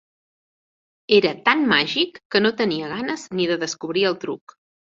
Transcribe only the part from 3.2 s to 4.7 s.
ni de descobrir el truc.